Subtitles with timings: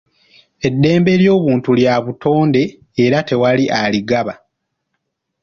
[0.67, 2.63] Eddembe ly'obuntu lya butonde
[3.03, 4.33] era tewali aligaba.